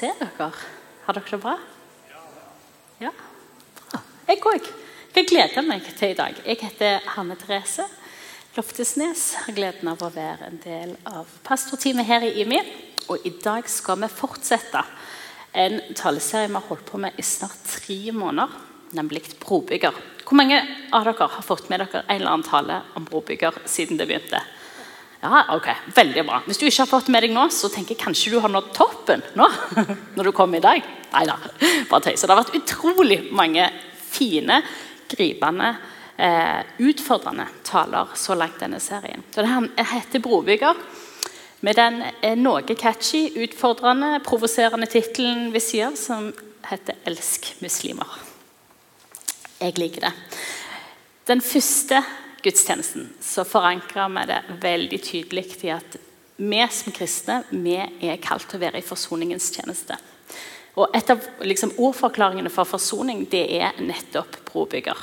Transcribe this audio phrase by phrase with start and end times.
[0.00, 0.46] Se dere.
[1.04, 1.52] Har dere det bra?
[3.02, 3.10] Ja,
[3.90, 3.98] bra.
[4.30, 4.68] Jeg òg.
[5.12, 6.38] Jeg gleder meg til i dag.
[6.40, 7.84] Jeg heter Hanne Therese
[8.56, 9.26] Loftesnes.
[9.42, 12.62] Har gleden av å være en del av pastorteamet her i IMI.
[13.12, 14.86] Og i dag skal vi fortsette
[15.52, 18.56] en taleserie vi har holdt på med i snart tre måneder,
[18.96, 20.00] nemlig brobygger.
[20.24, 20.62] Hvor mange
[20.96, 24.40] av dere har fått med dere en eller annen tale om brobygger siden det begynte?
[25.20, 26.40] Ja, ok, Veldig bra.
[26.46, 28.70] Hvis du ikke har fått med deg nå, så tenker jeg kanskje du har nådd
[28.76, 29.48] toppen nå.
[30.16, 30.86] når du kommer i dag.
[31.12, 31.24] Nei
[31.90, 32.22] bare tøys.
[32.22, 33.66] Det har vært utrolig mange
[34.10, 34.62] fine,
[35.10, 35.74] gripende,
[36.16, 39.22] eh, utfordrende taler så langt denne serien.
[39.34, 40.76] Så Det heter 'Brobygger'.
[41.60, 46.32] Med den eh, noe catchy, utfordrende, provoserende tittelen vi sier, som
[46.64, 48.18] heter 'Elsk muslimer'.
[49.60, 50.12] Jeg liker det.
[51.26, 52.02] Den første
[52.42, 55.98] gudstjenesten så forankra vi det veldig tydelig i at
[56.40, 59.98] vi som kristne vi er kalt til å være i forsoningens tjeneste.
[60.78, 64.96] Og Et av liksom, ordforklaringene for forsoning det er nettopp brobygger.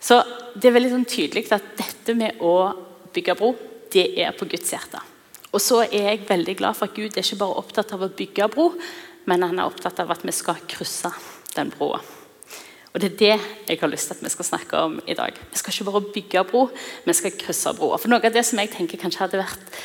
[0.00, 0.22] Så
[0.54, 2.74] Det er veldig sånn tydelig at dette med å
[3.14, 3.54] bygge bro,
[3.90, 5.00] det er på Guds hjerte.
[5.54, 8.10] Og så er jeg veldig glad for at Gud er ikke bare opptatt av å
[8.10, 8.72] bygge bro,
[9.30, 11.10] men han er opptatt av at vi skal krysse
[11.54, 12.00] den broa.
[12.94, 15.34] Og Det er det jeg har lyst til at vi skal snakke om i dag.
[15.50, 16.68] Vi skal ikke bare bygge bro,
[17.04, 17.98] vi skal krysse broer.
[17.98, 19.82] For noe av det som jeg tenker kanskje hadde vært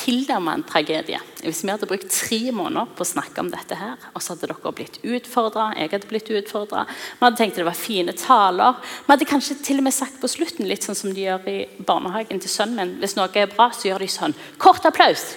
[0.00, 3.98] tilnærmet en tragedie hvis vi hadde brukt tre måneder på å snakke om dette her,
[4.14, 7.76] og så hadde dere blitt utfordra, jeg hadde blitt utfordra, vi hadde tenkt det var
[7.76, 8.80] fine taler.
[9.06, 11.58] Vi hadde kanskje til og med sagt på slutten, litt sånn som de gjør i
[11.84, 15.30] barnehagen til sønnen min, hvis noe er bra, så gjør de sånn Kort applaus!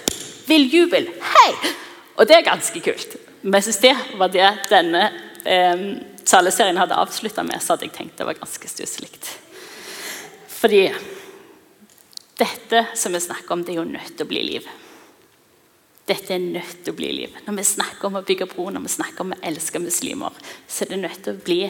[0.48, 1.08] Vill jubel!
[1.34, 1.50] Hei!
[2.16, 3.16] Og det er ganske kult.
[3.44, 5.00] Men jeg synes det var det denne
[5.44, 5.82] eh,
[6.24, 9.10] taleserien hadde avslutta med, så hadde jeg tenkt det var ganske stusslig.
[10.48, 10.86] Fordi
[12.40, 14.70] dette som vi snakker om, det er jo nødt til å bli liv.
[16.08, 17.36] Dette er nødt til å bli liv.
[17.44, 20.84] Når vi snakker om å bygge bro, når vi snakker om å elske muslimer, så
[20.84, 21.60] er det nødt til å bli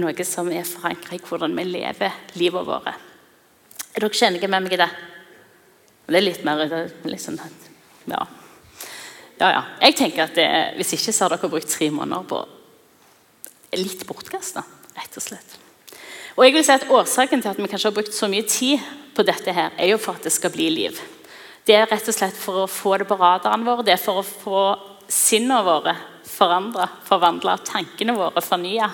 [0.00, 2.90] noe som er forankret i hvordan vi lever livet vårt.
[3.92, 4.90] Er dere enige med meg i det?
[6.08, 6.64] Det er litt mer
[7.04, 7.36] liksom,
[8.08, 8.26] ja.
[9.38, 9.62] Ja, ja.
[9.82, 12.42] Jeg tenker at det, Hvis ikke så har dere brukt tre måneder på
[13.78, 14.62] litt bortkasta,
[14.96, 15.58] rett og slett.
[16.38, 18.82] Og jeg vil si at Årsaken til at vi kanskje har brukt så mye tid
[19.16, 21.00] på dette, her, er jo for at det skal bli liv.
[21.66, 24.22] Det er rett og slett for å få det på radaren vår, det er for
[24.22, 24.62] å få
[25.10, 25.96] sinnene våre
[26.28, 28.88] forandra, forvandla, tankene våre fornya.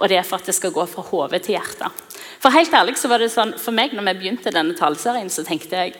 [0.00, 2.04] Og det er for at det skal gå fra hode til hjertet.
[2.40, 5.44] For helt ærlig så var det sånn, for meg når vi begynte denne taleserien, så
[5.46, 5.94] tenkte jeg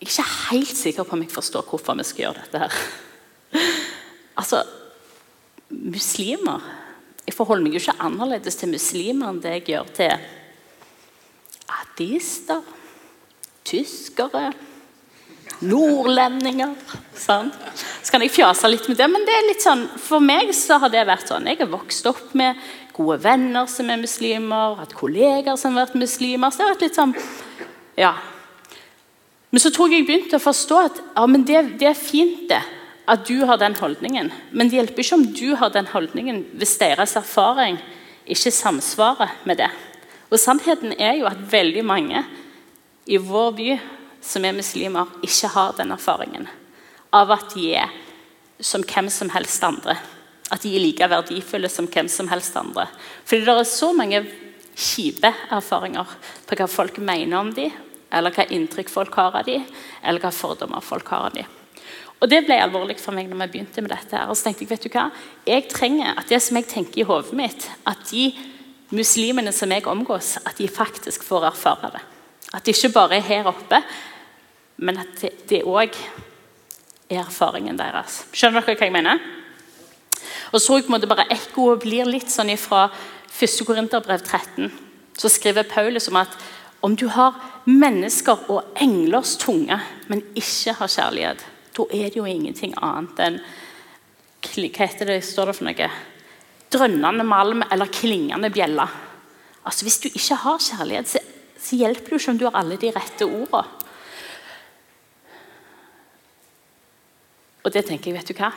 [0.00, 2.76] Jeg er ikke helt sikker på om jeg forstår hvorfor vi skal gjøre dette her.
[4.40, 4.62] Altså,
[5.68, 6.64] muslimer
[7.30, 10.14] jeg forholder meg jo ikke annerledes til muslimer enn det jeg gjør til
[11.70, 12.64] ateister,
[13.70, 14.48] tyskere,
[15.62, 16.72] nordlendinger.
[17.14, 17.52] Sånn.
[18.02, 20.80] Så kan jeg fjase litt med det, men det er litt sånn, for meg så
[20.82, 21.46] har det vært sånn.
[21.52, 22.58] Jeg har vokst opp med
[22.96, 26.50] gode venner som er muslimer, hatt kolleger som har vært muslimer.
[26.50, 27.14] så det har vært litt sånn,
[28.00, 28.14] ja.
[29.50, 32.60] Men så tror jeg jeg begynte å forstå at ja, det, det er fint, det
[33.10, 34.30] at du har den holdningen.
[34.54, 37.80] Men det hjelper ikke om du har den holdningen hvis deres erfaring
[38.30, 39.70] ikke samsvarer med det.
[40.30, 42.22] Og Sannheten er jo at veldig mange
[43.10, 43.70] i vår by
[44.22, 46.46] som er muslimer, ikke har den erfaringen
[47.16, 47.90] av at de er
[48.62, 49.96] som hvem som helst andre.
[50.52, 52.86] At de er like verdifulle som hvem som helst andre.
[53.24, 54.20] Fordi det er så mange
[54.76, 56.12] kjipe erfaringer
[56.46, 57.72] på hva folk mener om dem,
[58.12, 59.64] eller hva inntrykk folk har av dem,
[60.02, 61.56] eller hva fordommer folk har av dem.
[62.20, 64.16] Og Det ble alvorlig for meg når vi begynte med dette.
[64.16, 65.10] her, og så tenkte Jeg vet du hva,
[65.46, 68.34] jeg trenger at det som jeg tenker i hodet mitt, at de
[68.90, 72.02] muslimene som jeg omgås, at de faktisk får erfare det.
[72.52, 73.82] At det ikke bare er her oppe,
[74.76, 75.94] men at det òg
[77.10, 78.24] er erfaringen deres.
[78.32, 79.18] Skjønner dere hva jeg mener?
[80.52, 82.88] Og så på en måte bare Ekkoet blir litt sånn fra
[83.30, 83.64] 1.
[83.66, 84.70] Korinterbrev 13.
[85.16, 86.34] Så skriver Paulus om at
[86.80, 87.36] om du har
[87.68, 89.76] mennesker og englers tunge,
[90.08, 91.42] men ikke har kjærlighet,
[91.76, 93.42] da er det jo ingenting annet enn
[94.40, 95.88] Hva heter det, står det for noe?
[96.72, 98.86] Drønnende malm eller klingende bjelle.
[99.64, 101.20] Altså, Hvis du ikke har kjærlighet, så,
[101.60, 103.76] så hjelper det ikke om du har alle de rette ordene.
[107.60, 108.48] Og det tenker jeg, vet du hva?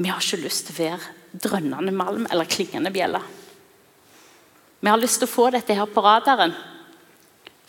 [0.00, 3.20] Vi har ikke lyst til å være drønnende malm eller klingende bjelle.
[4.80, 6.54] Vi har lyst til å få dette her på radaren.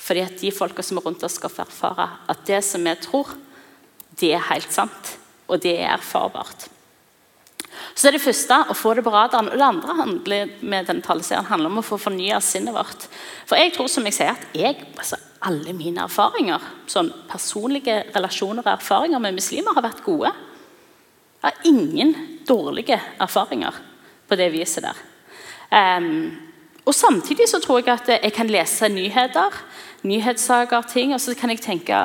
[0.02, 2.94] Fordi at de folka som er rundt oss, skal få erfare at det som vi
[3.04, 3.36] tror,
[4.20, 5.16] det er helt sant,
[5.48, 6.70] og det er erfarbart.
[7.96, 9.50] Så det er det første å få det på radaren.
[9.52, 13.08] Og det andre handler med denne handler om å få fornya sinnet vårt.
[13.48, 18.64] For jeg tror som jeg sier, at jeg, altså, alle mine erfaringer, sånn personlige relasjoner
[18.66, 20.32] og erfaringer med muslimer, har vært gode.
[21.42, 22.14] Jeg har ingen
[22.48, 23.80] dårlige erfaringer
[24.30, 25.04] på det viset der.
[25.72, 26.12] Um,
[26.86, 29.56] og Samtidig så tror jeg at jeg kan lese nyheter,
[30.08, 32.02] nyhetssaker, ting, og så kan jeg tenke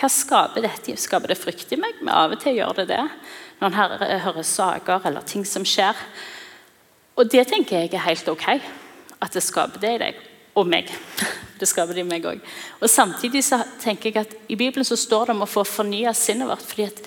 [0.00, 0.96] hva skaper dette?
[0.96, 1.98] Skaper det frykt i meg?
[2.00, 3.02] Men av og til gjør det det.
[3.60, 5.98] Når en hører, saker eller ting som skjer.
[7.20, 8.46] Og det tenker jeg er helt ok.
[9.20, 10.22] At det skaper det i deg.
[10.56, 10.88] Og meg.
[11.60, 12.38] Det skaper det i meg òg.
[12.80, 16.14] Og samtidig så tenker jeg at i Bibelen så står det om å få fornya
[16.16, 16.64] sinnet vårt.
[16.64, 17.02] fordi at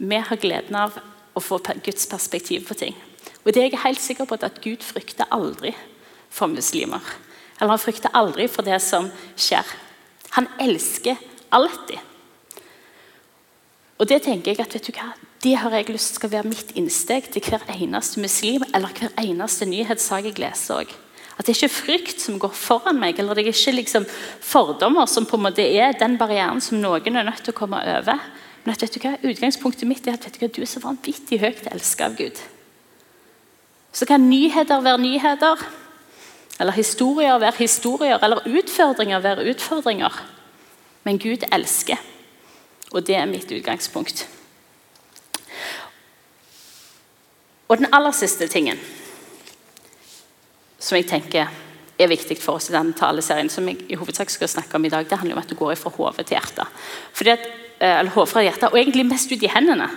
[0.00, 0.96] vi har gleden av
[1.36, 2.96] å få Guds perspektiv på ting.
[3.44, 5.74] Og det er jeg helt sikker på at Gud frykter aldri
[6.32, 7.04] for muslimer.
[7.60, 9.66] Eller han frykter aldri for det som skjer.
[10.36, 11.20] Han elsker
[11.52, 11.98] alltid.
[14.00, 15.10] Og det tenker jeg at, vet du hva,
[15.44, 19.12] det har jeg lyst til skal være mitt innsteg til hver eneste muslim eller hver
[19.20, 21.06] eneste nyhetssak jeg leser også.
[21.40, 24.04] At det er ikke frykt som går foran meg, eller det er ikke liksom
[24.44, 27.80] fordommer som på en måte er den barrieren som noen er nødt til å komme
[27.80, 28.20] over.
[28.60, 30.82] Men at vet du hva, utgangspunktet mitt er at vet du, hva, du er så
[30.84, 32.42] vanvittig høyt elsket av Gud.
[33.96, 35.64] Så kan nyheter være nyheter,
[36.60, 40.20] eller historier være historier, eller utfordringer være utfordringer.
[41.04, 41.96] Men Gud elsker,
[42.92, 44.26] og det er mitt utgangspunkt.
[47.68, 48.78] Og den aller siste tingen
[50.80, 51.50] som jeg tenker
[52.00, 54.92] er viktig for oss i denne taleserien, som jeg i hovedsak skal snakke om i
[54.92, 56.80] dag, det handler om at du går fra hodet til hjertet.
[57.12, 57.44] Fordi at,
[57.80, 59.90] eh, eller hodet fra hjertet, Og egentlig mest ut i hendene.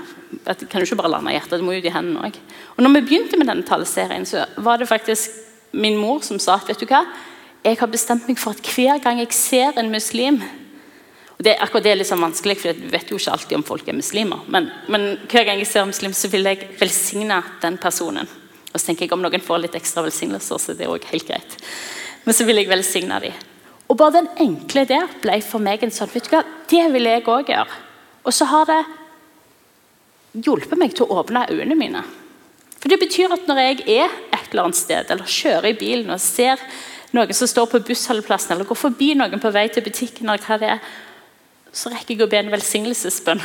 [0.45, 2.35] At kan jo ikke bare lande i hjertet, det må ut i hendene òg.
[2.77, 5.29] Og når vi begynte med denne taleserien, så var det faktisk
[5.73, 7.03] min mor som sa at vet du hva,
[7.63, 10.41] jeg har bestemt meg for at hver gang jeg ser en muslim
[11.33, 13.65] og det, akkurat det er litt sånn vanskelig, for jeg vet jo ikke alltid om
[13.67, 14.43] folk er muslimer.
[14.53, 18.29] Men, men hver gang jeg ser en muslim, så vil jeg velsigne den personen.
[18.69, 21.27] Og så tenker jeg om noen får litt ekstra velsignelser, så det er også helt
[21.27, 21.57] greit.
[22.23, 23.41] Men så vil jeg velsigne dem.
[23.91, 27.09] Og bare den enkle der ble for meg en sånn vet du hva, Det vil
[27.09, 27.81] jeg òg gjøre.
[28.23, 28.79] Og så har det
[30.45, 32.05] hjulpet meg til å åpne øynene mine.
[32.83, 36.11] For Det betyr at når jeg er et eller annet sted, eller kjører i bilen
[36.11, 36.59] og ser
[37.15, 40.59] noen som står på bussholdeplassen, eller går forbi noen på vei til butikken, eller hva
[40.59, 40.89] det er,
[41.73, 43.41] så rekker jeg å be en velsignelsesbønn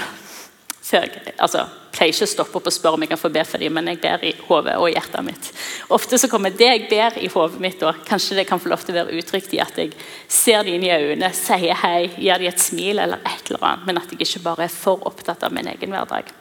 [0.93, 3.61] jeg altså, pleier ikke å stoppe opp og spørre om jeg kan få be for
[3.61, 5.51] dem, men jeg ber i hodet og hjertet mitt.
[5.95, 8.85] Ofte så kommer det jeg ber i hodet mitt, og kanskje det kan få lov
[8.85, 9.93] til å være uttrykt i at jeg
[10.33, 13.89] ser dem inn i øynene, sier hei, gir dem et smil eller et eller annet,
[13.89, 16.33] men at jeg ikke bare er for opptatt av min egen hverdag.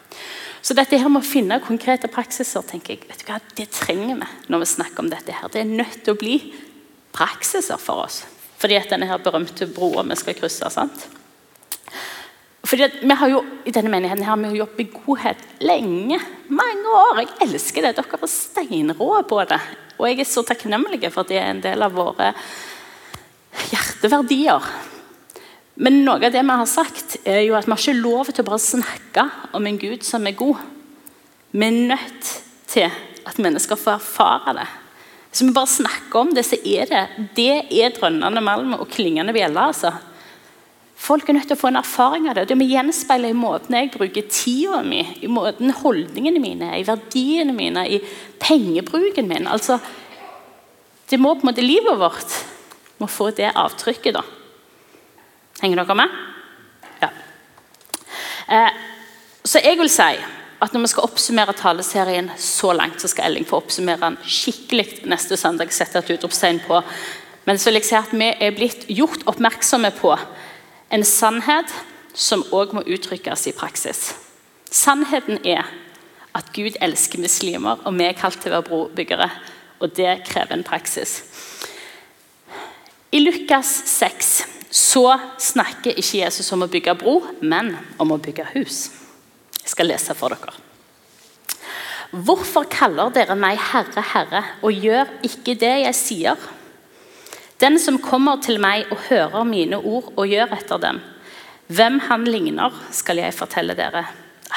[0.62, 4.20] Så dette her med å finne konkrete praksiser tenker jeg, vet du hva, det trenger
[4.20, 5.36] vi når vi snakker om dette.
[5.36, 5.52] her.
[5.54, 6.38] Det er nødt til å bli
[7.16, 8.24] praksiser for oss.
[8.58, 10.70] Fordi at denne her berømte broa vi skal krysse.
[10.74, 11.08] sant?
[12.68, 16.20] Fordi vi har jo, I denne menigheten har vi jo jobbet i godhet lenge.
[16.50, 17.22] Mange år.
[17.22, 17.96] Jeg elsker det.
[17.96, 19.62] Dere er steinrå på det.
[19.98, 22.34] Og jeg er så takknemlig for at det er en del av våre
[23.72, 24.68] hjerteverdier.
[25.78, 28.42] Men noe av det vi har sagt, er jo at vi har ikke lov til
[28.42, 29.28] å bare snakke
[29.58, 30.58] om en Gud som er god.
[31.54, 32.34] Vi er nødt
[32.68, 32.90] til
[33.28, 34.68] at mennesker får erfare det.
[35.30, 37.04] Hvis vi bare snakker om det, så er det
[37.38, 37.52] det
[37.84, 39.70] er drønnende malm og klingende bjeller.
[39.70, 39.92] altså.
[40.98, 42.48] Folk er nødt til å få en erfaring av det.
[42.50, 47.54] Det må gjenspeile i måten jeg bruker tida mi, i måten holdningene mine, i verdiene
[47.54, 48.02] mine, i
[48.42, 49.46] pengebruken min.
[49.46, 49.78] Altså,
[51.12, 52.40] det må på en måte Livet vårt
[52.98, 54.26] må få det avtrykket, da.
[55.62, 56.18] Henger dere med?
[57.02, 57.10] Ja.
[58.48, 58.82] Eh,
[59.44, 60.12] så jeg vil si
[60.58, 65.04] at når vi skal oppsummere taleserien så langt, så skal Elling få oppsummere den skikkelig
[65.06, 65.74] neste søndag.
[65.74, 66.82] sette et utropstegn på.
[67.46, 70.18] Men så vil jeg si at vi er blitt gjort oppmerksomme på
[70.92, 71.74] en sannhet
[72.14, 74.16] som òg må uttrykkes i praksis.
[74.72, 75.66] Sannheten er
[76.36, 79.30] at Gud elsker muslimer, og vi er kalt til å være brobyggere.
[79.80, 81.22] Og det krever en praksis.
[83.12, 85.06] I Lukas 6 så
[85.40, 87.72] snakker ikke Jesus om å bygge bro, men
[88.04, 88.90] om å bygge hus.
[89.62, 90.52] Jeg skal lese for dere.
[92.12, 96.50] Hvorfor kaller dere meg Herre, Herre, og gjør ikke det jeg sier?
[97.64, 101.00] Den som kommer til meg og hører mine ord og gjør etter dem,
[101.72, 104.04] hvem han ligner, skal jeg fortelle dere.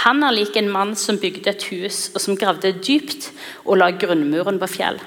[0.06, 3.30] Han er lik en mann som bygde et hus, og som gravde dypt
[3.64, 4.98] og la grunnmuren på fjell.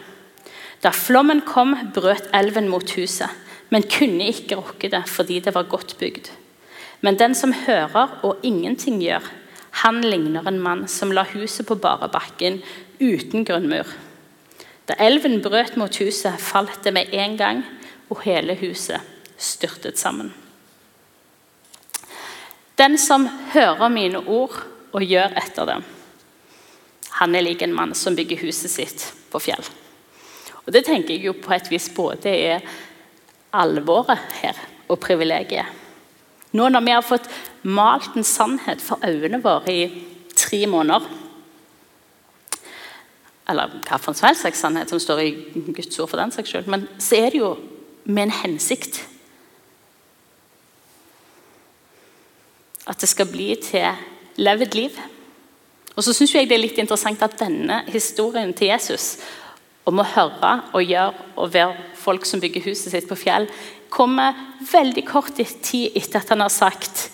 [0.83, 3.31] Da flommen kom, brøt elven mot huset,
[3.71, 6.29] men kunne ikke rokke det fordi det var godt bygd.
[7.01, 9.23] Men den som hører og ingenting gjør,
[9.83, 12.61] han ligner en mann som la huset på bare bakken
[13.01, 13.87] uten grunnmur.
[14.87, 17.63] Da elven brøt mot huset, falt det med en gang,
[18.11, 19.01] og hele huset
[19.39, 20.33] styrtet sammen.
[22.77, 24.59] Den som hører mine ord
[24.91, 25.85] og gjør etter dem,
[27.19, 29.63] han er lik en mann som bygger huset sitt på fjell.
[30.65, 32.61] Og Det tenker jeg jo på et vis både er
[33.53, 34.69] alvoret her.
[34.89, 35.65] og privilegiet.
[36.51, 37.29] Nå når vi har fått
[37.63, 39.85] malt en sannhet for øynene våre i
[40.35, 41.07] tre måneder
[43.49, 45.31] Eller hvilken som helst sannhet som står i
[45.75, 46.67] Guds ord, for den saks skyld.
[46.67, 47.57] Men så er det jo
[48.05, 49.07] med en hensikt.
[52.87, 53.89] At det skal bli til
[54.35, 54.99] levd liv.
[55.95, 59.17] Og så syns jeg det er litt interessant at denne historien til Jesus
[59.89, 63.47] om å høre og gjøre og være folk som bygger huset sitt på fjell,
[63.93, 64.37] kommer
[64.71, 67.09] veldig kort tid etter at han har sagt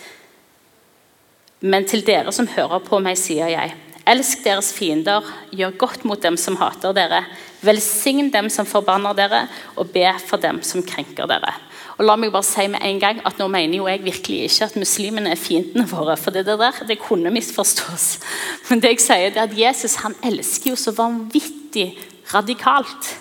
[1.60, 3.74] Men til dere som hører på meg, sier jeg,
[4.08, 7.26] elsk deres fiender, gjør godt mot dem som hater dere,
[7.60, 9.42] velsign dem som forbanner dere,
[9.76, 11.52] og be for dem som krenker dere.
[12.00, 14.70] Og la meg bare si med en gang at Nå mener jo jeg virkelig ikke
[14.70, 16.16] at muslimene er fiendene våre.
[16.16, 18.20] for det der det kunne misforstås.
[18.70, 21.98] Men det jeg sier er at Jesus han elsker jo så vanvittig
[22.33, 23.13] radikalt.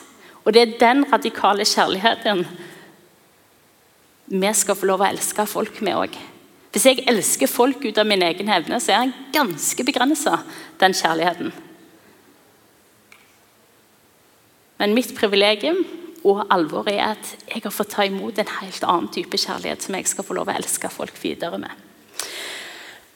[0.45, 2.47] Og det er den radikale kjærligheten
[4.29, 6.17] vi skal få lov å elske folk med òg.
[6.73, 10.43] Hvis jeg elsker folk ut av min egen evne, så er den ganske begrensa,
[10.81, 11.53] den kjærligheten.
[14.79, 15.81] Men mitt privilegium
[16.29, 19.97] og alvoret er at jeg har fått ta imot en helt annen type kjærlighet som
[19.97, 21.73] jeg skal få lov å elske folk videre med.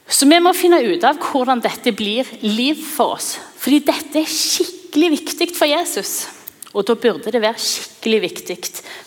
[0.08, 3.37] Så vi må finne ut av hvordan dette blir liv for oss.
[3.61, 6.28] Fordi dette er skikkelig viktig for Jesus.
[6.72, 8.58] Og da burde det være skikkelig viktig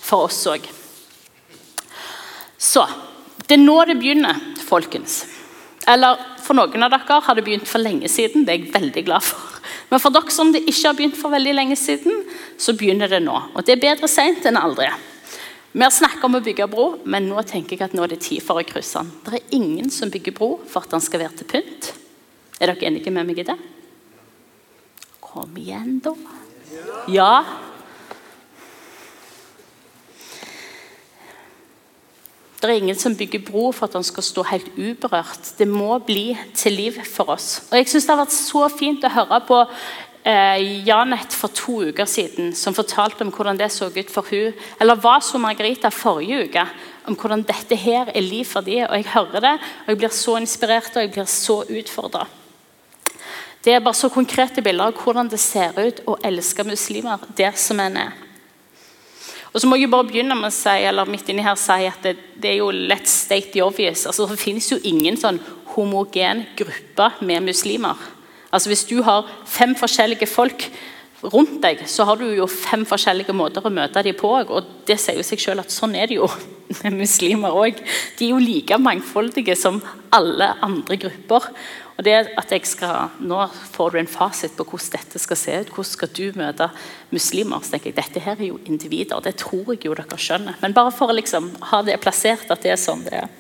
[0.02, 0.66] for oss òg.
[2.58, 2.86] Så
[3.46, 5.24] det er nå det begynner, folkens.
[5.88, 8.46] Eller for noen av dere har det begynt for lenge siden.
[8.46, 9.60] Det er jeg veldig glad for.
[9.90, 12.24] Men for dere som det ikke har begynt for veldig lenge siden,
[12.58, 13.36] så begynner det nå.
[13.54, 14.90] Og det er bedre seint enn aldri.
[15.76, 18.22] Vi har snakket om å bygge bro, men nå tenker jeg at nå er det
[18.24, 19.12] tid for å krysse den.
[19.26, 21.92] Det er ingen som bygger bro for at den skal være til pynt.
[22.62, 23.58] Er dere enige med meg i det?
[25.36, 26.14] Kom igjen, da.
[27.12, 27.44] Ja.
[32.62, 35.50] Det er ingen som bygger bro for at den skal stå helt uberørt.
[35.60, 37.66] Det må bli til liv for oss.
[37.68, 39.60] Og jeg synes Det har vært så fint å høre på
[40.24, 44.56] eh, Janet for to uker siden, som fortalte om hvordan det så ut for hun,
[44.80, 46.66] eller var så Margarita forrige uke,
[47.12, 48.88] om hvordan dette her er liv for dem.
[48.88, 52.24] Og Jeg hører det, og jeg blir så inspirert og jeg blir så utfordra.
[53.66, 57.56] Det er bare så konkrete bilder av hvordan det ser ut å elske muslimer der
[57.58, 58.14] som en er.
[59.56, 62.04] Og så må jeg bare begynne med å si eller midt inni her si at
[62.04, 64.04] det, det er jo let's state the obvious.
[64.06, 65.40] Altså, det finnes jo ingen sånn
[65.74, 67.96] homogen gruppe med muslimer.
[68.52, 70.68] Altså Hvis du har fem forskjellige folk
[71.24, 74.30] rundt deg, så har du jo fem forskjellige måter å møte dem på.
[74.30, 76.30] og det sier jo seg selv at Sånn er det jo
[76.84, 77.80] med muslimer òg.
[78.20, 79.82] De er jo like mangfoldige som
[80.14, 81.50] alle andre grupper.
[81.96, 83.40] Og det at jeg skal, Nå
[83.72, 85.72] får du en fasit på hvordan dette skal se ut.
[85.72, 86.70] Hvordan skal du møte
[87.16, 87.64] muslimer?
[87.64, 89.24] så tenker jeg, Dette her er jo individer.
[89.24, 90.60] Det tror jeg jo dere skjønner.
[90.62, 93.34] Men bare for å liksom ha det plassert at det er sånn det er.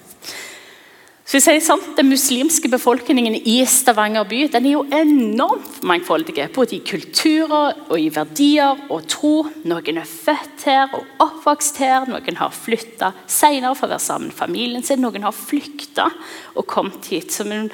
[1.25, 6.37] Så jeg sier sant, Den muslimske befolkningen i Stavanger by den er jo enormt mangfoldig.
[6.53, 9.33] Både i kulturer og i verdier og tro.
[9.65, 12.05] Noen er født her og oppvokst her.
[12.05, 15.01] Noen har flytta senere for å være sammen med familien sin.
[15.01, 16.11] Noen har flykta
[16.53, 17.71] og kommet hit som en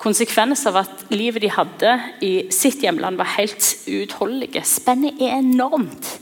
[0.00, 4.64] konsekvens av at livet de hadde i sitt hjemland, var helt uutholdelige.
[4.64, 6.14] Spennet er enormt.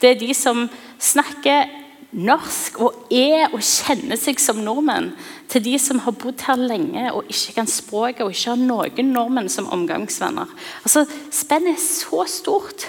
[0.00, 0.66] Det er de som
[1.02, 1.68] snakker
[2.16, 5.10] norsk og er og kjenner seg som nordmenn,
[5.52, 9.12] til de som har bodd her lenge og ikke kan språket og ikke har noen
[9.12, 10.48] nordmenn som omgangsvenner.
[10.82, 12.88] Altså, Spennet er så stort.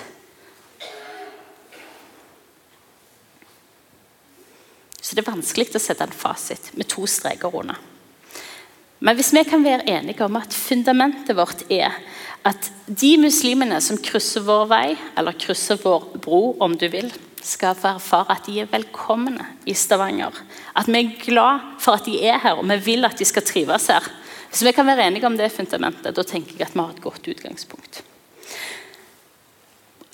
[5.01, 7.79] Så det er vanskelig å sette en fasit med to streker under.
[8.99, 11.93] Men hvis vi kan være enige om at fundamentet vårt er
[12.47, 14.85] at de muslimene som krysser vår vei,
[15.19, 17.11] eller krysser vår bro, om du vil,
[17.43, 20.35] skal få erfare at de er velkomne i Stavanger.
[20.75, 23.45] At vi er glad for at de er her, og vi vil at de skal
[23.45, 24.07] trives her.
[24.49, 27.03] Hvis vi kan være enige om det fundamentet, da tenker jeg at vi har et
[27.03, 28.03] godt utgangspunkt.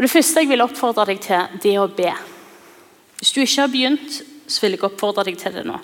[0.04, 2.12] Det første jeg vil oppfordre deg til, det er å be.
[3.22, 4.18] Hvis du ikke har begynt,
[4.52, 5.78] så vil jeg oppfordre deg til det nå.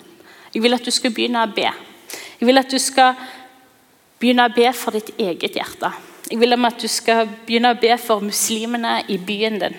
[0.52, 1.70] Jeg vil at du skal begynne å be.
[2.40, 3.18] Jeg vil at du skal
[4.20, 5.92] begynne å be for ditt eget hjerte.
[6.30, 9.76] Jeg vil at du skal begynne å be for muslimene i byen din.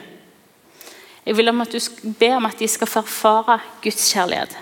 [1.26, 4.54] Jeg vil at du skal be om at de skal få erfare Guds kjærlighet.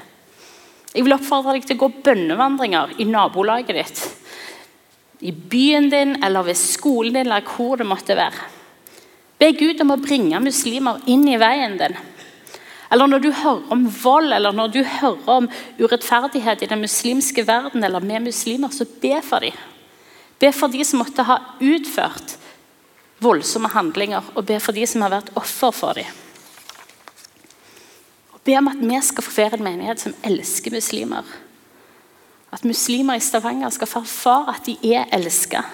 [0.94, 4.06] Jeg vil oppfordre deg til å gå bønnevandringer i nabolaget ditt.
[5.20, 8.48] I byen din eller ved skolen din eller hvor det måtte være.
[9.40, 12.00] Be Gud om å bringe muslimer inn i veien din.
[12.92, 17.46] Eller når du hører om vold eller når du hører om urettferdighet i den muslimske
[17.48, 19.58] verden eller med muslimer, så be for dem.
[20.40, 22.38] Be for de som måtte ha utført
[23.20, 26.06] voldsomme handlinger, og be for de som har vært offer for dem.
[28.44, 31.24] be om at vi skal få være en menighet som elsker muslimer.
[32.52, 35.66] At muslimer i Stavanger skal få erfare at de er elsket.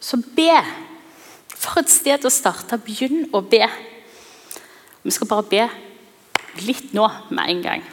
[0.00, 0.52] Så be.
[1.48, 2.78] For et sted å starte.
[2.78, 3.66] Begynn å be.
[5.04, 5.66] Vi skal bare be
[6.64, 7.84] litt nå med en gang.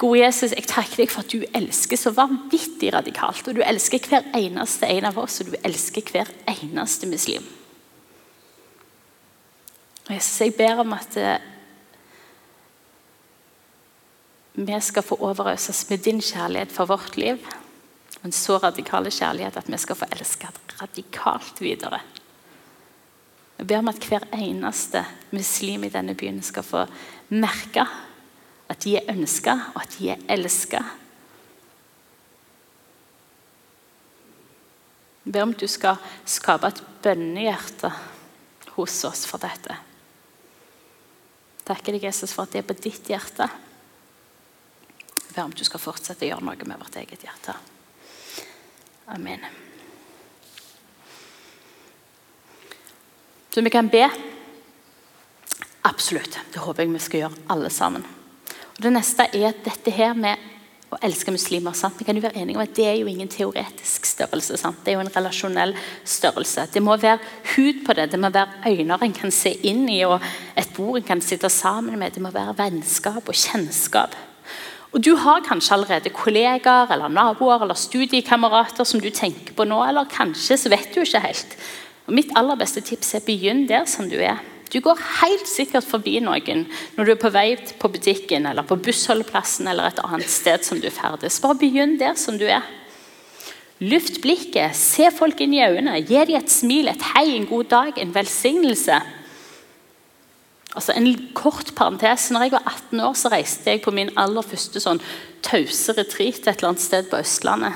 [0.00, 3.46] Gode Jesus, jeg takker deg for at du elsker så vanvittig radikalt.
[3.46, 7.46] Og du elsker hver eneste en av oss, og du elsker hver eneste muslim.
[10.08, 11.48] Og Jesus, jeg ber om at eh,
[14.58, 17.38] vi skal få overøses med din kjærlighet for vårt liv.
[18.18, 22.02] Og en så radikal kjærlighet at vi skal få elske radikalt videre.
[23.60, 25.02] Jeg ber om at hver eneste
[25.36, 26.86] muslim i denne byen skal få
[27.28, 27.84] merke
[28.72, 30.80] at de er ønska, og at de er elska.
[35.26, 37.92] Jeg ber om at du skal skape et bønnehjerte
[38.78, 39.76] hos oss for dette.
[41.68, 43.50] Takker deg, Jesus, for at det er på ditt hjerte.
[45.20, 47.60] Jeg ber om at du skal fortsette å gjøre noe med vårt eget hjerte.
[49.12, 49.69] Amen.
[53.50, 54.04] Så vi kan be.
[55.82, 56.38] Absolutt.
[56.52, 58.06] Det håper jeg vi skal gjøre alle sammen.
[58.76, 60.38] Og Det neste er at dette her med
[60.90, 61.98] å elske muslimer sant?
[61.98, 64.56] Vi kan jo være enige om at Det er jo ingen teoretisk størrelse.
[64.58, 64.80] Sant?
[64.84, 66.68] Det er jo en relasjonell størrelse.
[66.72, 67.18] Det må være
[67.56, 70.20] hud på det, det må være øyne en kan se inn i, og
[70.56, 72.14] et bord en kan sitte sammen med.
[72.14, 74.16] Det må være vennskap og kjennskap.
[74.92, 79.78] Og Du har kanskje allerede kollegaer eller naboer eller studiekamerater som du tenker på nå,
[79.86, 81.56] eller kanskje så vet du ikke helt.
[82.06, 84.40] Og Mitt aller beste tips er begynn der som du er.
[84.70, 88.78] Du går helt sikkert forbi noen når du er på vei på butikken eller på
[88.78, 91.40] bussholdeplassen eller et annet sted som du ferdes.
[91.42, 92.62] Bare begynn der som du er.
[93.80, 97.70] Luft blikket, se folk inn i øynene, gi dem et smil, et hei, en god
[97.72, 98.98] dag, en velsignelse.
[100.76, 102.30] Altså En kort parentes.
[102.30, 105.00] Når jeg var 18 år, så reiste jeg på min aller første sånn
[105.42, 107.74] tause retreat et eller annet sted på Østlandet.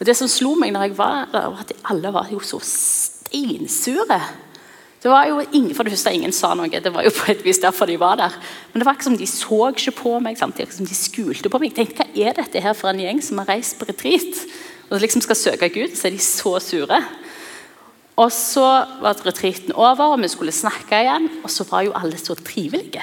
[0.00, 2.58] Og Det som slo meg når jeg var der, var at alle var jo så
[3.32, 4.20] steinsure.
[5.02, 7.40] Det var jo ingen, for det første ingen sa noe, det var jo på et
[7.42, 8.34] vis derfor de var der.
[8.70, 11.58] Men det var ikke som de så ikke på meg, samtidig som de skulte på
[11.58, 11.72] meg.
[11.72, 14.44] Jeg tenkte, Hva er dette her for en gjeng som har reist på retreat
[14.92, 15.96] og liksom skal søke Gud?
[15.96, 17.00] Så er de så sure.
[18.20, 18.68] Og så
[19.02, 21.30] var retreaten over, og vi skulle snakke igjen.
[21.42, 23.02] Og så var jo alle så trivelige.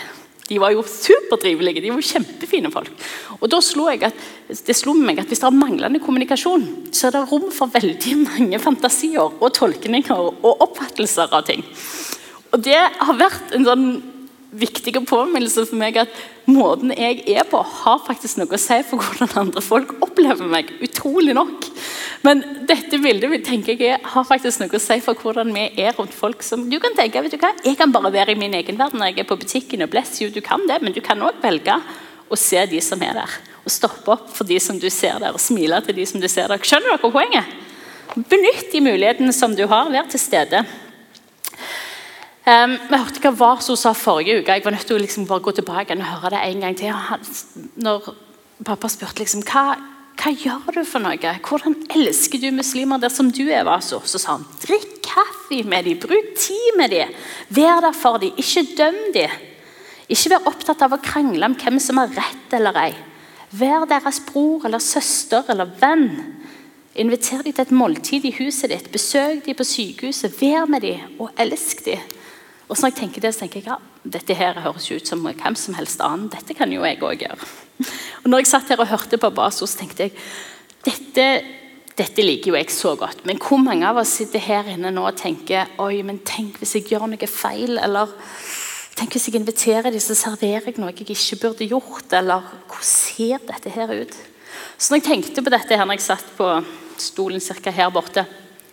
[0.49, 1.83] De var jo supertrivelige.
[1.83, 2.91] De var kjempefine folk.
[3.39, 7.07] Og da slo jeg at, det slo meg at Hvis det er manglende kommunikasjon, så
[7.07, 11.61] er det rom for veldig mange fantasier og tolkninger og oppfattelser av ting.
[12.49, 13.85] Og Det har vært en sånn
[14.51, 16.13] viktig påminnelse for meg at
[16.49, 20.71] måten jeg er på, har faktisk noe å si for hvordan andre folk opplever meg.
[20.85, 21.67] Utrolig nok.
[22.25, 26.15] Men dette bildet tenker jeg har faktisk noe å si for hvordan vi er rundt
[26.15, 26.41] folk.
[26.43, 28.99] som du kan tenke, vet du hva, Jeg kan bare være i min egen verden
[28.99, 29.83] når jeg er på butikken.
[29.83, 31.81] og bless you, du kan det, Men du kan òg velge
[32.29, 33.29] å se de som er der.
[33.65, 36.27] Og stoppe opp for de som du ser der, og smile til de som du
[36.27, 36.57] ser der.
[36.57, 37.45] Skjønner dere poenget?
[38.15, 39.89] Benytt de mulighetene som du har.
[39.89, 40.65] Vær til stede.
[42.49, 44.55] Um, vi hørte hva Vaso sa forrige uke.
[44.55, 46.95] Jeg var nødt til å liksom bare gå tilbake og høre det en gang til.
[47.83, 48.07] Når
[48.65, 49.75] pappa spurte liksom, hva,
[50.17, 51.33] hva gjør du for noe?
[51.45, 53.67] Hvordan elsker du muslimer der som du er?
[53.67, 54.01] Vaso?
[54.01, 57.13] Så sa han drikk kaffe med dem, bruk tid med dem.
[57.53, 59.47] Vær der for dem, ikke døm dem.
[60.09, 62.93] Ikke vær opptatt av å krangle om hvem som har rett eller ei.
[63.59, 66.07] Vær deres bror eller søster eller venn.
[66.97, 68.89] Inviter dem til et måltid i huset ditt.
[68.89, 70.33] Besøk dem på sykehuset.
[70.41, 72.15] Vær med dem og elsk dem.
[72.69, 75.25] Og så når jeg tenker det, så tenker jeg ja, dette her høres ut som
[75.25, 76.29] hvem som helst annen.
[76.29, 77.47] Dette kan jo jeg òg gjøre.
[78.23, 80.13] Og når jeg satt her og hørte på Baso, så tenkte jeg
[80.85, 81.25] dette,
[81.97, 83.25] dette liker jo jeg så godt.
[83.25, 86.77] Men hvor mange av oss sitter her inne nå og tenker oi, men tenk hvis
[86.77, 87.79] jeg gjør noe feil?
[87.81, 88.13] Eller
[88.99, 92.13] tenk hvis jeg inviterer dem, så serverer jeg noe jeg ikke burde gjort?
[92.13, 94.19] Eller hvordan ser dette her ut?
[94.77, 96.51] Så når jeg tenkte på dette her når jeg satt på
[97.01, 98.27] stolen cirka her borte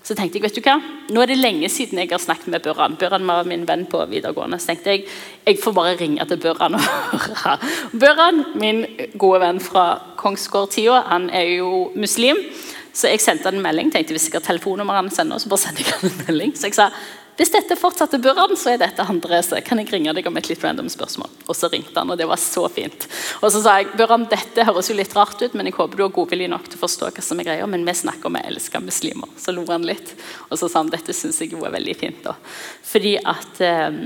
[0.07, 0.77] så tenkte jeg vet du hva,
[1.11, 2.95] nå er det lenge siden jeg har snakket med Børran.
[2.95, 4.61] Børran var min venn på videregående.
[4.63, 5.03] Så tenkte jeg
[5.43, 6.85] jeg får bare ringe til Børran og
[7.25, 7.57] høre.
[7.91, 8.85] Børran, min
[9.19, 9.87] gode venn fra
[10.21, 12.39] Kongsgård-tida, han er jo muslim.
[12.95, 13.91] Så jeg sendte han en melding.
[13.93, 16.55] tenkte Hvis jeg har telefonnummeret han sender, så bare sender jeg han en melding.
[16.55, 16.89] Så jeg sa
[17.37, 19.59] hvis dette fortsatte Børran, så er dette Andrese.
[19.65, 21.29] Kan jeg ringe deg om et litt random spørsmål?
[21.45, 23.05] Og så ringte han, og det var så fint.
[23.43, 26.07] Og så sa jeg Børran, dette høres jo litt rart ut, men jeg håper du
[26.07, 27.69] har godvilje nok til å forstå hva som er greia.
[27.69, 29.37] Men vi snakker om jeg elsker muslimer.
[29.37, 30.15] Så lo han litt.
[30.49, 32.25] Og så sa han dette syns jeg jo er veldig fint.
[32.25, 32.33] da.
[32.89, 34.01] Fordi at um,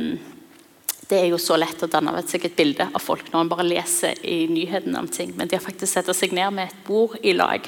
[1.10, 3.70] det er jo så lett å danne seg et bilde av folk når man bare
[3.70, 5.36] leser i nyhetene om ting.
[5.38, 7.66] Men de har faktisk setter seg ned med et bord i lag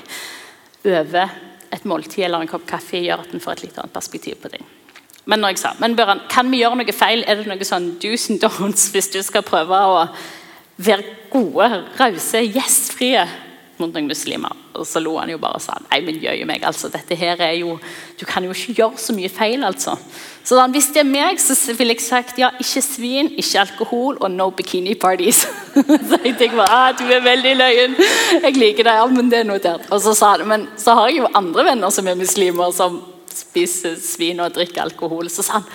[0.83, 1.41] over
[1.73, 4.51] et måltid eller en kopp kaffe gjør at en får et litt annet perspektiv på
[4.53, 4.67] ting.
[5.25, 7.23] Men når jeg sa, men Børan, kan vi gjøre noe feil?
[7.27, 10.03] Er det noe sånn do's and don'ts hvis du skal prøve å
[10.83, 11.69] være gode,
[12.01, 13.23] rause, gjestfrie
[13.79, 14.57] mot noen muslimer?
[14.75, 17.39] Og så lo han jo bare og sa nei, men jøye meg, altså, dette her
[17.45, 17.77] er jo
[18.19, 19.95] Du kan jo ikke gjøre så mye feil, altså.
[20.43, 24.19] Så da, hvis det er meg, så ville jeg sagt ja, ikke svin, ikke alkohol
[24.19, 25.45] og no bikini parties.
[26.09, 27.97] så jeg tenkte bare ah, du er veldig løyen.
[28.43, 29.87] Jeg liker deg, ja, men det er notert.
[29.91, 33.03] Og så sa han, men så har jeg jo andre venner som er muslimer, som
[33.35, 35.31] spiser svin og drikker alkohol.
[35.33, 35.71] Så sa han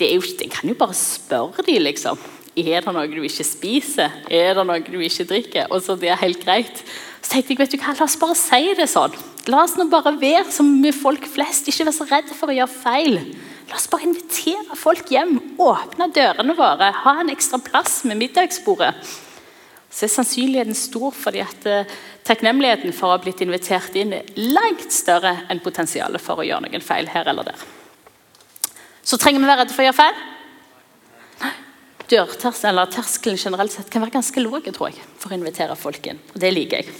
[0.00, 2.18] jeg kan jo bare spørre dem, liksom.
[2.56, 4.12] Er det noe du ikke spiser?
[4.28, 5.68] Er det noe du ikke drikker?
[5.70, 6.82] Og så det er helt greit.
[7.22, 9.14] Så tenkte jeg, vet du hva, la oss bare si det sånn.
[9.52, 11.68] La oss nå bare være som med folk flest.
[11.68, 13.18] Ikke være så redde for å gjøre feil.
[13.70, 18.92] La oss bare invitere folk hjem, åpne dørene våre, ha en ekstra plass med middagsbordet.
[19.92, 24.30] Så er sannsynligheten stor fordi at uh, takknemligheten for å ha blitt invitert inn er
[24.40, 27.66] langt større enn potensialet for å gjøre noen feil her eller der.
[29.04, 30.22] Så trenger vi være redde for å gjøre feil?
[32.12, 36.08] Dørterskelen eller terskelen generelt sett kan være ganske lav tror jeg, for å invitere folk
[36.08, 36.20] inn.
[36.32, 36.96] Og det liker jeg.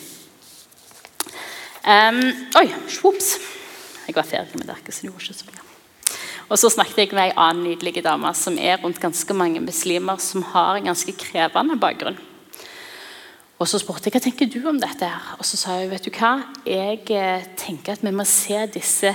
[1.83, 2.23] Um,
[2.61, 3.35] oi, svops.
[4.07, 4.79] Jeg var ferdig med det.
[4.93, 5.69] så det gjorde ikke så mye.
[6.53, 10.21] Og så snakket jeg med ei annen nydelig dame som er rundt ganske mange muslimer
[10.21, 12.19] som har en ganske krevende bakgrunn.
[13.63, 15.07] Og Så spurte jeg hva tenker du om dette.
[15.07, 15.37] her?
[15.39, 16.33] Og så sa hun vet du hva,
[16.67, 19.13] jeg eh, tenker at vi må se disse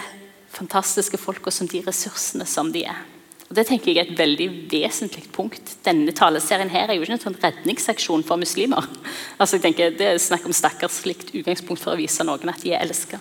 [0.56, 3.02] fantastiske folka som de ressursene som de er.
[3.50, 5.74] Og Det tenker jeg er et veldig vesentlig punkt.
[5.84, 8.88] Denne taleserien her er jo ikke en sånn redningsaksjon for muslimer.
[9.40, 12.72] Altså jeg tenker Det er snakk om stakkarslikt utgangspunkt for å vise noen at de
[12.72, 13.20] er elsket.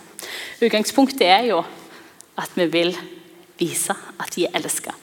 [0.62, 1.64] Utgangspunktet er jo
[2.38, 2.94] at vi vil
[3.58, 4.94] vise at de er elsket.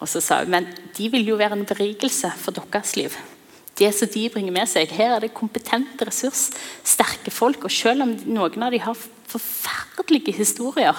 [0.00, 3.20] Og så sa hun men de vil jo være en berikelse for deres liv.
[3.82, 4.92] Det som de bringer med seg.
[4.94, 7.64] Her er det kompetente, ressurssterke folk.
[7.66, 8.98] Og selv om noen av dem har
[9.32, 10.98] forferdelige historier,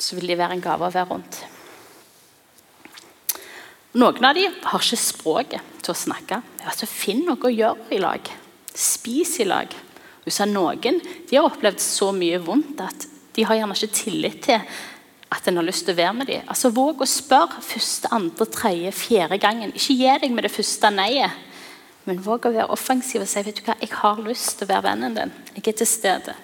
[0.00, 1.42] så vil de være en gave å være rundt.
[4.00, 6.40] Noen av dem har ikke språket til å snakke.
[6.64, 8.32] Altså, finn noe å gjøre i lag.
[8.72, 9.68] Spis i lag.
[10.32, 14.60] Sa noen de har opplevd så mye vondt at de har gjerne ikke tillit til
[15.32, 16.44] at en har lyst til å være med dem.
[16.52, 19.72] Altså, Våg å spørre første, andre, tredje, fjerde gangen.
[19.72, 21.48] Ikke gi deg med det første nei-et,
[22.08, 24.72] men våg å være offensiv og si vet du hva, jeg har lyst til å
[24.72, 25.36] være vennen din.
[25.54, 26.34] Jeg er til stede.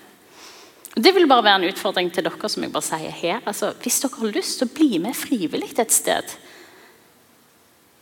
[0.95, 2.49] Og Det vil bare være en utfordring til dere.
[2.49, 3.41] som jeg bare sier her.
[3.47, 6.37] Altså, hvis dere har lyst til å bli med frivillig et sted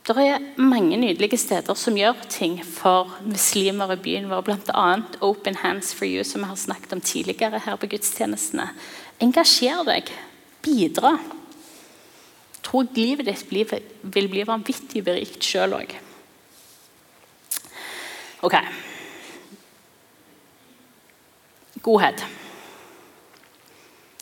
[0.07, 4.41] Det er mange nydelige steder som gjør ting for muslimer i byen vår.
[4.41, 5.01] Bl.a.
[5.21, 8.69] Open Hands for You, som vi har snakket om tidligere her på gudstjenestene.
[9.19, 10.11] Engasjer deg.
[10.67, 11.15] Bidra.
[12.67, 13.51] Tror livet ditt
[14.03, 15.93] vil bli vanvittig berikt sjøl òg.
[18.43, 18.57] Ok.
[21.85, 22.25] Godhet.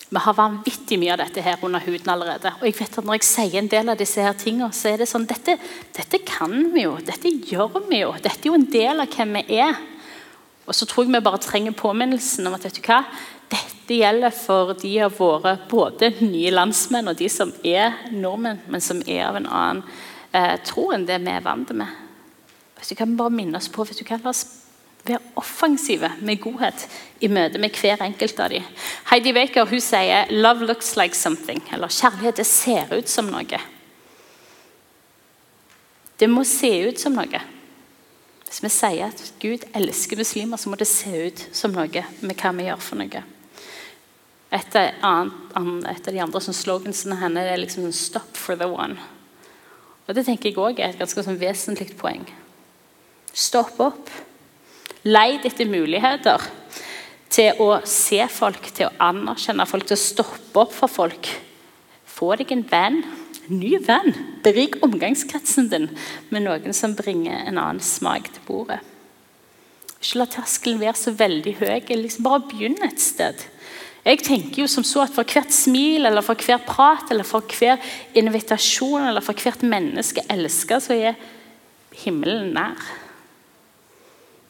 [0.06, 2.54] Vi har vanvittig mye av dette her under huden allerede.
[2.62, 5.02] Og jeg vet at Når jeg sier en del av disse her tingene, så er
[5.02, 5.58] det sånn dette,
[5.98, 6.96] dette kan vi jo.
[7.04, 8.14] Dette gjør vi jo.
[8.22, 9.82] Dette er jo en del av hvem vi er.
[10.66, 13.02] Og så tror jeg vi bare trenger påminnelsen om at vet du hva?
[13.56, 18.82] Dette gjelder for de av våre både nye landsmenn og de som er nordmenn, men
[18.82, 19.84] som er av en annen
[20.34, 21.92] eh, tro enn det vi er vant med.
[22.76, 24.46] Hvis du kan bare minne oss på hvis du kan La oss
[25.06, 26.88] være offensive med godhet
[27.22, 28.66] i møte med hver enkelt av dem.
[29.12, 33.62] Heidi Baker hun sier 'love looks like something', eller 'kjærlighet det ser ut som noe'.
[36.20, 37.42] Det må se ut som noe.
[38.46, 42.36] Hvis vi sier at Gud elsker muslimer, så må det se ut som noe med
[42.36, 43.24] hva vi gjør for noe.
[44.56, 45.32] Et av,
[46.06, 48.98] de andre slogansene hennes er liksom 'Stop for the one'.
[50.08, 52.26] Og Det tenker jeg også er et ganske sånn vesentlig poeng.
[53.34, 54.10] Stopp opp.
[55.04, 56.42] Leid etter muligheter
[57.30, 61.30] til å se folk, til å anerkjenne folk, til å stoppe opp for folk.
[62.06, 63.04] Få deg en venn,
[63.50, 64.14] en ny venn.
[64.46, 65.90] Berik omgangskretsen din
[66.30, 68.80] med noen som bringer en annen smak til bordet.
[70.00, 71.82] Ikke la terskelen være så veldig høy.
[71.90, 73.48] Liksom bare begynn et sted.
[74.06, 77.46] Jeg tenker jo som så at For hvert smil, eller for hver prat, eller for
[77.58, 77.82] hver
[78.14, 81.18] invitasjon eller for hvert menneske elsker, så er
[82.04, 82.82] himmelen nær.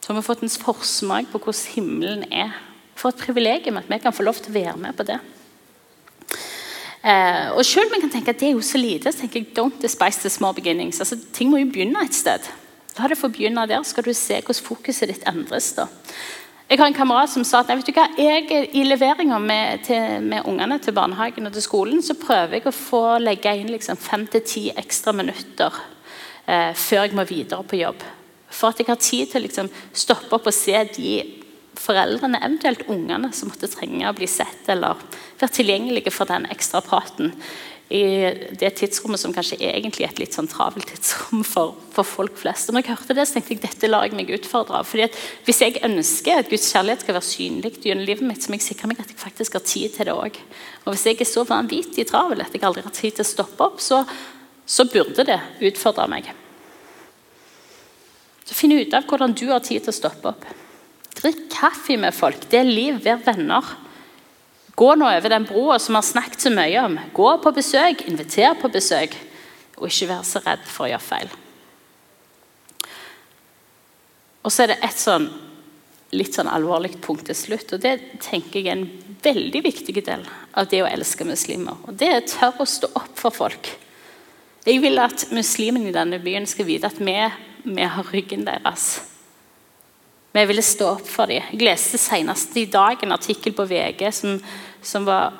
[0.01, 2.51] Så har vi fått en forsmak på hvordan himmelen er.
[2.95, 5.17] For et privilegium at vi kan få lov til å være med på det.
[7.05, 9.39] Eh, og Selv om jeg kan tenke at det er jo så lite, så tenker
[9.39, 10.99] jeg don't despise the small beginnings.
[10.99, 12.47] Altså, ting må jo begynne et sted.
[12.99, 15.73] La det få begynne der, skal du se hvordan fokuset ditt endres.
[15.77, 15.87] da.
[16.65, 19.85] Jeg har en kamerat som sa at vet du hva, jeg, i leveringa med,
[20.25, 23.99] med, ungene til barnehagen og til skolen, så prøver jeg å få legge inn liksom
[24.01, 25.77] fem til ti ekstra minutter
[26.49, 28.01] eh, før jeg må videre på jobb.
[28.49, 31.13] For at jeg har tid til å liksom stoppe opp og se de
[31.77, 34.97] foreldrene, eventuelt ungene, som måtte trenge å bli sett eller
[35.37, 37.35] være tilgjengelige for den ekstra praten
[37.93, 38.01] i
[38.57, 42.71] det tidsrommet som kanskje egentlig er et litt sånn travelt tidsrom for, for, folk flest.
[42.71, 44.87] Og når jeg hørte det, så tenkte jeg dette lar jeg meg utfordre av.
[44.89, 48.49] Fordi at Hvis jeg ønsker at Guds kjærlighet skal være synlig gjennom livet mitt, så
[48.49, 50.41] må jeg sikre meg at jeg faktisk har tid til det òg.
[50.85, 53.69] Og hvis jeg er så vanvittig travel at jeg aldri har tid til å stoppe
[53.69, 54.01] opp, så,
[54.65, 56.33] så burde det utfordre meg.
[58.45, 60.45] Så Finn ut av hvordan du har tid til å stoppe opp.
[61.21, 62.49] Drikk kaffe med folk.
[62.49, 62.97] Det er liv.
[63.05, 63.75] Vær venner.
[64.75, 66.99] Gå nå over den broa som vi har snakket så mye om.
[67.15, 69.15] Gå på besøk, inviter på besøk,
[69.79, 71.31] og ikke vær så redd for å gjøre feil.
[74.45, 75.29] Og så er det et sånn,
[76.15, 77.71] litt sånn alvorlig punkt til slutt.
[77.73, 81.79] og Det tenker jeg er en veldig viktig del av det å elske muslimer.
[81.87, 83.71] Og Det er tørre å stå opp for folk.
[84.65, 87.15] Jeg vil at muslimene i denne byen skal vite at vi,
[87.63, 89.14] vi har ryggen deres.
[90.35, 91.45] Vi ville stå opp for dem.
[91.53, 94.33] Jeg leste senest i dag en artikkel på VG som,
[94.83, 95.31] som var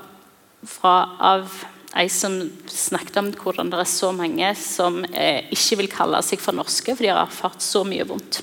[0.64, 1.52] fra, av
[2.00, 2.38] ei som
[2.72, 6.96] snakket om hvordan det er så mange som eh, ikke vil kalle seg for norske,
[6.96, 8.40] for de har erfart så mye vondt.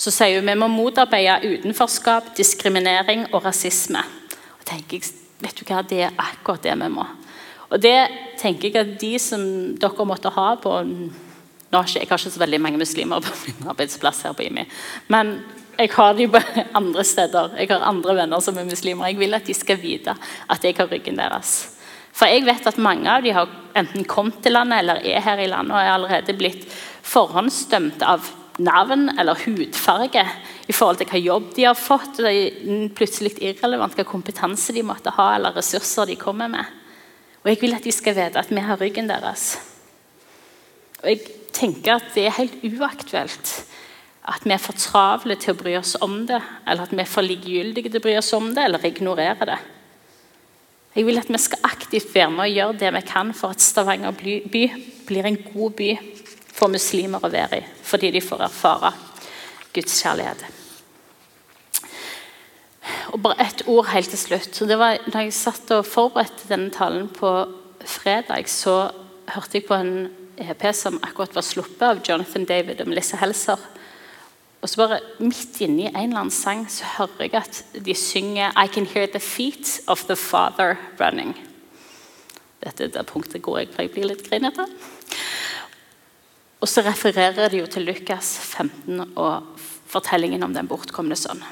[0.00, 4.00] Så sier hun vi må motarbeide utenforskap, diskriminering og rasisme.
[4.56, 5.12] Og tenker jeg,
[5.44, 7.04] vet du hva, Det er akkurat det vi må.
[7.68, 7.98] Og det
[8.40, 10.76] tenker jeg at de som dere måtte ha på
[11.70, 14.46] nå har ikke, jeg har ikke så veldig mange muslimer på min arbeidsplass her på
[14.46, 14.66] IMI.
[15.12, 15.38] Men
[15.76, 16.40] jeg har de på
[16.80, 17.56] andre steder.
[17.58, 19.10] Jeg har andre venner som er muslimer.
[19.10, 20.14] Jeg vil at de skal vite
[20.48, 21.56] at jeg har ryggen deres.
[22.16, 25.42] For jeg vet at mange av de har enten kommet til landet eller er her
[25.42, 26.64] i landet og er allerede blitt
[27.04, 28.24] forhåndsdømt av
[28.56, 30.22] navn eller hudfarge
[30.66, 32.22] i forhold til hva jobb de har fått.
[32.22, 36.64] Det er plutselig irrelevant hva kompetanse de måtte ha eller ressurser de kommer med.
[37.44, 39.58] Og jeg vil at de skal vite at vi har ryggen deres.
[41.06, 43.52] Og jeg tenker at det er helt uaktuelt
[44.26, 47.06] at vi er for travle til å bry oss om det, eller at vi er
[47.06, 49.58] for likegyldige til å bry oss om det, eller ignorere det.
[50.96, 53.62] Jeg vil at vi skal aktivt være med og gjøre det vi kan for at
[53.62, 54.64] Stavanger by
[55.06, 55.90] blir en god by
[56.56, 58.90] for muslimer å være i, fordi de får erfare
[59.76, 60.42] Guds kjærlighet.
[63.14, 64.58] Og bare ett ord helt til slutt.
[64.66, 67.30] Det var, når jeg satt og forberedte denne talen på
[67.86, 68.88] fredag, så
[69.30, 73.60] hørte jeg på en EP som akkurat var sluppet av Jonathan David og Melissa Helser.
[74.60, 78.52] Og så bare Midt inni en eller annen sang så hører jeg at de synger
[78.56, 81.36] I can hear the feet of the father running.
[82.64, 84.66] Dette er punktet hvor jeg, jeg blir litt grinete.
[86.60, 91.44] Og så refererer de jo til Lukas 15 og fortellingen om den bortkomne sønn.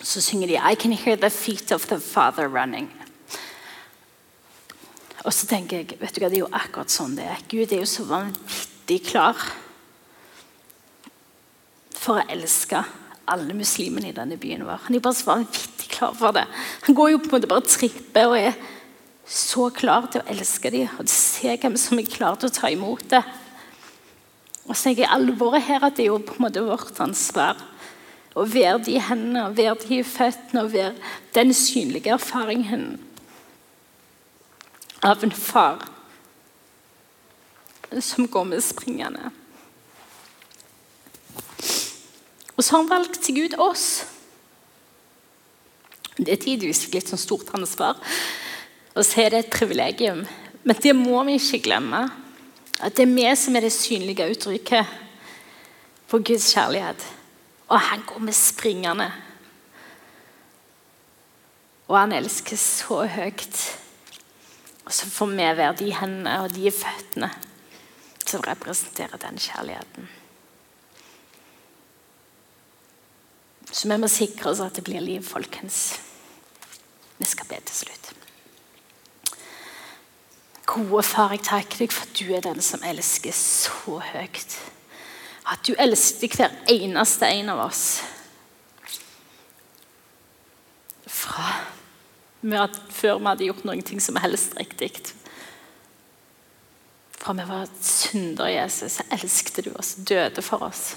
[0.00, 2.88] Så synger de I can hear the feet of the father running.
[5.26, 7.42] Og så tenker jeg vet du hva, det er jo akkurat sånn det er.
[7.50, 9.36] Gud er jo så vanvittig klar
[12.00, 12.80] for å elske
[13.30, 14.86] alle muslimene i denne byen vår.
[14.86, 16.46] Han er bare så vanvittig klar for det.
[16.86, 18.56] Han går jo på en måte bare tripper og er
[19.30, 22.72] så klar til å elske dem og se hvem som er klar til å ta
[22.72, 23.22] imot det.
[24.66, 27.60] Og så tenker jeg alvoret her at det er jo på en måte vårt ansvar
[28.38, 30.94] å være de hendene, være de føttene og være
[31.36, 32.96] den synlige erfaringen
[35.02, 35.82] av en far
[38.00, 39.30] som går med springende.
[42.54, 43.86] Og så har han valgt seg ut oss.
[46.20, 47.96] Det er tidvis litt sånn stort ansvar
[48.92, 50.26] Og så er det et privilegium.
[50.68, 52.02] Men det må vi ikke glemme.
[52.80, 54.92] At det er vi som er det synlige uttrykket
[56.10, 57.06] for Guds kjærlighet.
[57.70, 59.08] Og han går med springende.
[61.88, 63.62] Og han elsker så høyt.
[64.90, 67.28] Og så får vi være de hendene og de føttene
[68.26, 70.08] som representerer den kjærligheten.
[73.70, 76.00] Så vi må sikre oss at det blir liv, folkens.
[77.22, 78.10] Vi skal be til slutt.
[80.66, 84.60] Gode far, jeg takker deg for at du er den som elsker så høyt.
[85.54, 87.84] At du elsker hver eneste en av oss.
[91.06, 91.78] Fra
[92.42, 94.94] at før vi hadde gjort noen ting som helst riktig.
[97.20, 100.94] For vi var syndere, Jesus, så elsket du oss, døde for oss.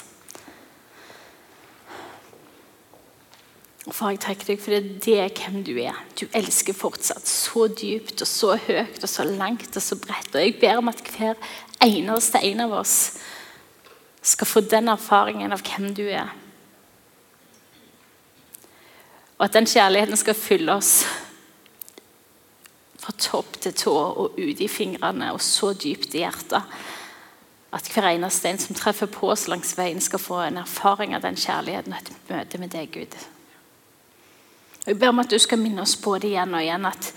[3.92, 4.72] Far, jeg takker deg for
[5.04, 5.98] det er hvem du er.
[6.16, 10.32] Du elsker fortsatt så dypt og så høyt og så langt og så bredt.
[10.32, 11.36] Og jeg ber om at hver
[11.84, 12.96] eneste en av oss
[14.24, 16.32] skal få den erfaringen av hvem du er.
[19.36, 21.04] Og at den kjærligheten skal fylle oss
[23.04, 26.64] fra topp til tå og ut i fingrene og så dypt i hjertet
[27.74, 31.24] At hver eneste en som treffer på oss langs veien, skal få en erfaring av
[31.26, 33.16] den kjærligheten og et møte med deg, Gud.
[34.84, 37.10] Og Jeg ber om at du skal minne oss på det igjen og igjen at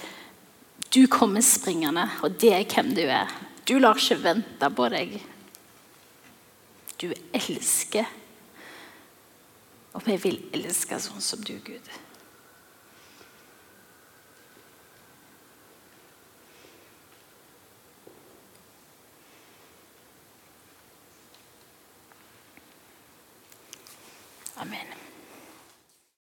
[0.97, 3.29] du kommer springende, og det er hvem du er.
[3.69, 5.19] Du lar ikke vente på deg.
[6.97, 8.09] Du elsker.
[9.93, 11.93] Og vi vil elske sånn som du, Gud.